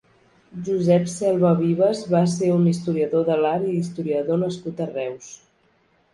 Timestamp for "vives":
1.59-2.01